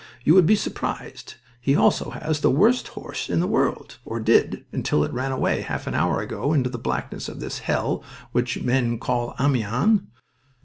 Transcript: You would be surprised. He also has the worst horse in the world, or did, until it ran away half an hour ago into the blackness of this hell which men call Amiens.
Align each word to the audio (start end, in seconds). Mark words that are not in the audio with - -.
You 0.23 0.33
would 0.33 0.47
be 0.47 0.55
surprised. 0.55 1.35
He 1.59 1.75
also 1.75 2.09
has 2.09 2.41
the 2.41 2.49
worst 2.49 2.87
horse 2.87 3.29
in 3.29 3.39
the 3.39 3.45
world, 3.45 3.99
or 4.03 4.19
did, 4.19 4.65
until 4.71 5.03
it 5.03 5.13
ran 5.13 5.31
away 5.31 5.61
half 5.61 5.85
an 5.85 5.93
hour 5.93 6.19
ago 6.21 6.53
into 6.53 6.71
the 6.71 6.79
blackness 6.79 7.29
of 7.29 7.39
this 7.39 7.59
hell 7.59 8.03
which 8.31 8.63
men 8.63 8.97
call 8.97 9.35
Amiens. 9.39 10.01